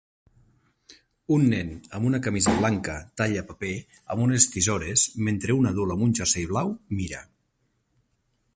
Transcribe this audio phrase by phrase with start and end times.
[1.35, 1.67] Un nen
[1.97, 3.75] amb una camisa blanca talla paper
[4.15, 7.25] amb unes tisores mentre un adult amb un jersei blau mira